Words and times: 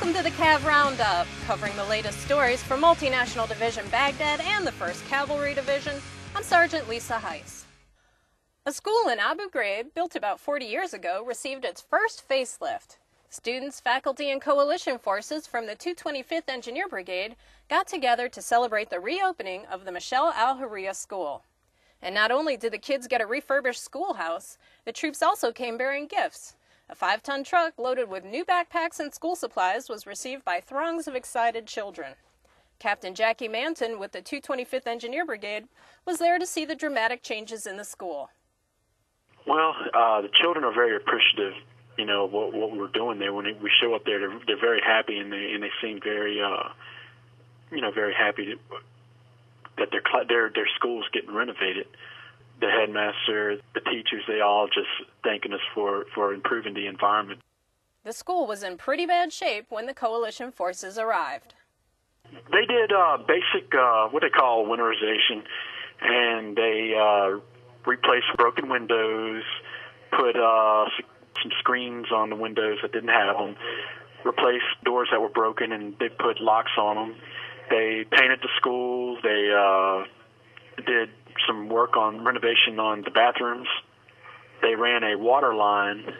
Welcome 0.00 0.24
to 0.24 0.30
the 0.30 0.42
Cav 0.42 0.64
Roundup, 0.64 1.26
covering 1.46 1.76
the 1.76 1.84
latest 1.84 2.18
stories 2.20 2.62
from 2.62 2.80
Multinational 2.80 3.46
Division 3.46 3.84
Baghdad 3.90 4.40
and 4.40 4.66
the 4.66 4.70
1st 4.70 5.06
Cavalry 5.10 5.52
Division. 5.52 5.94
I'm 6.34 6.42
Sergeant 6.42 6.88
Lisa 6.88 7.18
Heise. 7.18 7.66
A 8.64 8.72
school 8.72 9.10
in 9.12 9.18
Abu 9.18 9.50
Ghraib, 9.50 9.92
built 9.94 10.16
about 10.16 10.40
40 10.40 10.64
years 10.64 10.94
ago, 10.94 11.22
received 11.22 11.66
its 11.66 11.82
first 11.82 12.26
facelift. 12.26 12.96
Students, 13.28 13.78
faculty, 13.78 14.30
and 14.30 14.40
coalition 14.40 14.98
forces 14.98 15.46
from 15.46 15.66
the 15.66 15.76
225th 15.76 16.48
Engineer 16.48 16.88
Brigade 16.88 17.36
got 17.68 17.86
together 17.86 18.26
to 18.30 18.40
celebrate 18.40 18.88
the 18.88 19.00
reopening 19.00 19.66
of 19.66 19.84
the 19.84 19.92
Michal 19.92 20.32
al-Hurria 20.34 20.94
School. 20.94 21.42
And 22.00 22.14
not 22.14 22.30
only 22.30 22.56
did 22.56 22.72
the 22.72 22.78
kids 22.78 23.06
get 23.06 23.20
a 23.20 23.26
refurbished 23.26 23.84
schoolhouse, 23.84 24.56
the 24.86 24.92
troops 24.92 25.22
also 25.22 25.52
came 25.52 25.76
bearing 25.76 26.06
gifts. 26.06 26.54
A 26.90 26.94
five 26.96 27.22
ton 27.22 27.44
truck 27.44 27.74
loaded 27.78 28.08
with 28.08 28.24
new 28.24 28.44
backpacks 28.44 28.98
and 28.98 29.14
school 29.14 29.36
supplies 29.36 29.88
was 29.88 30.08
received 30.08 30.44
by 30.44 30.58
throngs 30.58 31.06
of 31.06 31.14
excited 31.14 31.68
children. 31.68 32.14
Captain 32.80 33.14
Jackie 33.14 33.46
Manton 33.46 34.00
with 34.00 34.10
the 34.10 34.20
225th 34.20 34.88
Engineer 34.88 35.24
Brigade 35.24 35.68
was 36.04 36.18
there 36.18 36.36
to 36.36 36.44
see 36.44 36.64
the 36.64 36.74
dramatic 36.74 37.22
changes 37.22 37.64
in 37.64 37.76
the 37.76 37.84
school. 37.84 38.30
Well, 39.46 39.72
uh, 39.94 40.22
the 40.22 40.30
children 40.42 40.64
are 40.64 40.74
very 40.74 40.96
appreciative, 40.96 41.52
you 41.96 42.06
know, 42.06 42.26
what 42.26 42.52
what 42.52 42.72
we 42.72 42.78
were 42.78 42.88
doing 42.88 43.20
there. 43.20 43.32
When 43.32 43.44
we 43.44 43.70
show 43.80 43.94
up 43.94 44.04
there, 44.04 44.18
they're, 44.18 44.40
they're 44.48 44.60
very 44.60 44.80
happy 44.84 45.16
and 45.16 45.32
they 45.32 45.52
and 45.54 45.62
they 45.62 45.70
seem 45.80 46.00
very, 46.02 46.42
uh, 46.42 46.70
you 47.70 47.80
know, 47.82 47.92
very 47.92 48.14
happy 48.14 48.46
to, 48.46 48.56
that 49.78 49.92
their 49.92 50.02
their 50.26 50.50
their 50.52 50.68
school's 50.76 51.06
getting 51.12 51.32
renovated 51.32 51.86
the 52.60 52.68
headmaster, 52.68 53.58
the 53.74 53.80
teachers, 53.80 54.22
they 54.28 54.40
all 54.40 54.66
just 54.66 54.88
thanking 55.24 55.52
us 55.52 55.60
for, 55.74 56.04
for 56.14 56.34
improving 56.34 56.74
the 56.74 56.86
environment. 56.86 57.40
The 58.04 58.12
school 58.12 58.46
was 58.46 58.62
in 58.62 58.76
pretty 58.78 59.06
bad 59.06 59.32
shape 59.32 59.66
when 59.68 59.86
the 59.86 59.94
coalition 59.94 60.52
forces 60.52 60.98
arrived. 60.98 61.54
They 62.52 62.64
did 62.66 62.92
uh, 62.92 63.18
basic, 63.26 63.74
uh, 63.74 64.08
what 64.08 64.22
they 64.22 64.30
call 64.30 64.66
winterization, 64.66 65.42
and 66.00 66.56
they 66.56 66.94
uh, 66.98 67.40
replaced 67.86 68.26
broken 68.36 68.68
windows, 68.68 69.42
put 70.10 70.36
uh, 70.36 70.86
some 71.42 71.52
screens 71.58 72.06
on 72.12 72.30
the 72.30 72.36
windows 72.36 72.78
that 72.82 72.92
didn't 72.92 73.10
have 73.10 73.36
them, 73.36 73.56
replaced 74.24 74.64
doors 74.84 75.08
that 75.12 75.20
were 75.20 75.28
broken, 75.28 75.72
and 75.72 75.96
they 75.98 76.08
put 76.08 76.40
locks 76.40 76.72
on 76.78 76.96
them. 76.96 77.16
They 77.68 78.04
painted 78.10 78.40
the 78.42 78.48
school, 78.56 79.18
They 79.22 79.50
uh, 79.52 80.04
did 80.86 81.10
some 81.46 81.68
work 81.68 81.96
on 81.96 82.24
renovation 82.24 82.78
on 82.78 83.02
the 83.02 83.10
bathrooms. 83.10 83.68
They 84.62 84.74
ran 84.74 85.02
a 85.04 85.16
water 85.16 85.54
line 85.54 86.12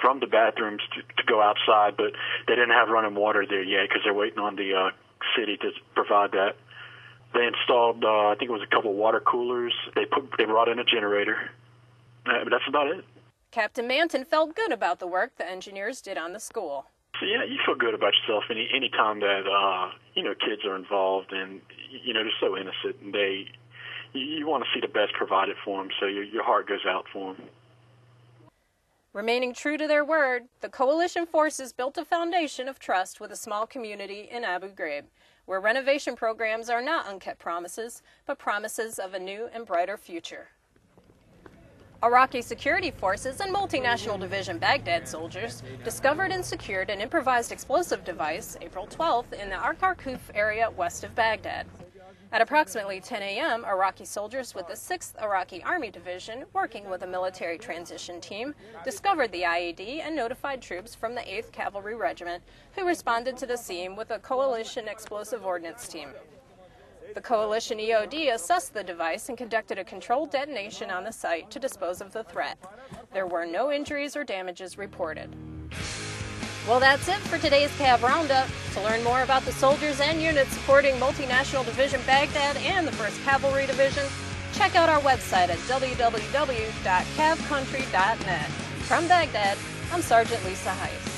from 0.00 0.20
the 0.20 0.26
bathrooms 0.26 0.82
to, 0.94 1.02
to 1.02 1.26
go 1.26 1.40
outside, 1.40 1.96
but 1.96 2.12
they 2.46 2.54
didn't 2.54 2.70
have 2.70 2.88
running 2.88 3.14
water 3.14 3.44
there 3.48 3.62
yet 3.62 3.88
because 3.88 4.02
they're 4.04 4.14
waiting 4.14 4.38
on 4.38 4.56
the 4.56 4.74
uh, 4.74 4.90
city 5.36 5.56
to 5.58 5.70
provide 5.94 6.32
that. 6.32 6.56
They 7.34 7.46
installed, 7.46 8.04
uh, 8.04 8.28
I 8.28 8.34
think 8.38 8.50
it 8.50 8.52
was 8.52 8.62
a 8.62 8.74
couple 8.74 8.92
water 8.94 9.20
coolers. 9.20 9.72
They 9.94 10.04
put, 10.04 10.28
they 10.36 10.44
brought 10.44 10.68
in 10.68 10.78
a 10.78 10.84
generator. 10.84 11.50
Uh, 12.26 12.44
but 12.44 12.50
that's 12.50 12.68
about 12.68 12.88
it. 12.88 13.04
Captain 13.50 13.86
Manton 13.86 14.24
felt 14.24 14.54
good 14.54 14.72
about 14.72 14.98
the 14.98 15.06
work 15.06 15.36
the 15.36 15.48
engineers 15.48 16.00
did 16.00 16.18
on 16.18 16.32
the 16.32 16.40
school. 16.40 16.86
So 17.20 17.26
yeah, 17.26 17.44
you 17.44 17.58
feel 17.64 17.74
good 17.74 17.94
about 17.94 18.12
yourself 18.20 18.44
any 18.50 18.68
any 18.74 18.88
time 18.88 19.20
that 19.20 19.44
uh, 19.46 19.90
you 20.14 20.22
know 20.22 20.34
kids 20.34 20.64
are 20.64 20.74
involved 20.74 21.32
and 21.32 21.60
you 21.90 22.14
know 22.14 22.22
they're 22.22 22.32
so 22.40 22.56
innocent 22.56 22.96
and 23.02 23.12
they 23.12 23.46
you, 24.12 24.20
you 24.20 24.46
want 24.46 24.64
to 24.64 24.70
see 24.74 24.80
the 24.80 24.92
best 24.92 25.12
provided 25.14 25.56
for 25.64 25.82
them, 25.82 25.90
so 26.00 26.06
your, 26.06 26.24
your 26.24 26.44
heart 26.44 26.68
goes 26.68 26.84
out 26.86 27.04
for 27.12 27.34
them. 27.34 27.44
Remaining 29.12 29.52
true 29.52 29.76
to 29.76 29.86
their 29.86 30.04
word, 30.04 30.44
the 30.62 30.70
coalition 30.70 31.26
forces 31.26 31.74
built 31.74 31.98
a 31.98 32.04
foundation 32.04 32.66
of 32.66 32.78
trust 32.78 33.20
with 33.20 33.30
a 33.30 33.36
small 33.36 33.66
community 33.66 34.26
in 34.30 34.42
Abu 34.42 34.68
Ghraib, 34.68 35.04
where 35.44 35.60
renovation 35.60 36.16
programs 36.16 36.70
are 36.70 36.80
not 36.80 37.06
unkept 37.10 37.38
promises, 37.38 38.00
but 38.26 38.38
promises 38.38 38.98
of 38.98 39.12
a 39.12 39.18
new 39.18 39.50
and 39.52 39.66
brighter 39.66 39.98
future. 39.98 40.48
Iraqi 42.02 42.40
security 42.42 42.90
forces 42.90 43.40
and 43.40 43.54
multinational 43.54 44.18
division 44.18 44.58
Baghdad 44.58 45.06
soldiers 45.06 45.62
discovered 45.84 46.32
and 46.32 46.44
secured 46.44 46.90
an 46.90 47.00
improvised 47.00 47.52
explosive 47.52 48.04
device 48.04 48.56
April 48.60 48.88
12th 48.88 49.34
in 49.34 49.50
the 49.50 49.56
Agurquf 49.56 50.18
area 50.34 50.70
west 50.70 51.04
of 51.04 51.14
Baghdad. 51.14 51.66
At 52.32 52.40
approximately 52.40 53.00
10 53.00 53.22
a.m., 53.22 53.64
Iraqi 53.64 54.04
soldiers 54.04 54.54
with 54.54 54.66
the 54.66 54.74
6th 54.74 55.20
Iraqi 55.22 55.62
Army 55.62 55.90
Division, 55.90 56.44
working 56.52 56.88
with 56.88 57.02
a 57.02 57.06
military 57.06 57.58
transition 57.58 58.20
team, 58.20 58.54
discovered 58.84 59.30
the 59.32 59.42
IED 59.42 60.00
and 60.00 60.16
notified 60.16 60.62
troops 60.62 60.94
from 60.94 61.14
the 61.14 61.20
8th 61.20 61.52
Cavalry 61.52 61.94
Regiment, 61.94 62.42
who 62.74 62.86
responded 62.86 63.36
to 63.36 63.46
the 63.46 63.56
scene 63.56 63.96
with 63.96 64.10
a 64.10 64.18
coalition 64.18 64.88
explosive 64.88 65.44
ordnance 65.44 65.88
team. 65.88 66.08
The 67.14 67.20
coalition 67.20 67.78
EOD 67.78 68.32
assessed 68.32 68.72
the 68.72 68.82
device 68.82 69.28
and 69.28 69.36
conducted 69.36 69.78
a 69.78 69.84
controlled 69.84 70.30
detonation 70.30 70.90
on 70.90 71.04
the 71.04 71.12
site 71.12 71.50
to 71.50 71.58
dispose 71.58 72.00
of 72.00 72.12
the 72.12 72.24
threat. 72.24 72.56
There 73.12 73.26
were 73.26 73.44
no 73.44 73.70
injuries 73.70 74.16
or 74.16 74.24
damages 74.24 74.78
reported. 74.78 75.36
Well, 76.66 76.80
that's 76.80 77.08
it 77.08 77.18
for 77.18 77.38
today's 77.38 77.70
Cav 77.72 78.00
Roundup. 78.00 78.48
To 78.74 78.80
learn 78.80 79.02
more 79.04 79.22
about 79.22 79.44
the 79.44 79.52
soldiers 79.52 80.00
and 80.00 80.20
units 80.22 80.52
supporting 80.52 80.94
Multinational 80.94 81.66
Division 81.66 82.00
Baghdad 82.06 82.56
and 82.56 82.86
the 82.86 82.92
1st 82.92 83.22
Cavalry 83.22 83.66
Division, 83.66 84.06
check 84.54 84.74
out 84.76 84.88
our 84.88 85.00
website 85.00 85.50
at 85.50 85.58
www.cavcountry.net. 85.68 88.48
From 88.88 89.06
Baghdad, 89.08 89.58
I'm 89.92 90.00
Sergeant 90.00 90.42
Lisa 90.46 90.70
Heise. 90.70 91.11